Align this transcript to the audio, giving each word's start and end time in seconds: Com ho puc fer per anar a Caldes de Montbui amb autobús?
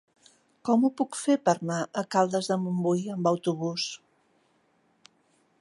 Com 0.69 0.85
ho 0.87 0.89
puc 1.01 1.19
fer 1.23 1.35
per 1.49 1.55
anar 1.59 1.77
a 2.03 2.05
Caldes 2.17 2.51
de 2.53 2.59
Montbui 2.63 3.07
amb 3.17 3.33
autobús? 3.33 3.89